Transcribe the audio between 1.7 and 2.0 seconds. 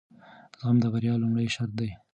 دی.